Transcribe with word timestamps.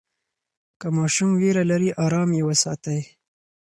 که 0.79 0.87
ماشوم 0.97 1.31
ویره 1.41 1.63
لري، 1.71 1.89
آرام 2.05 2.29
یې 2.37 2.43
وساتئ. 2.47 2.99